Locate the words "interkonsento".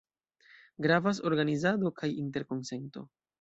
2.23-3.07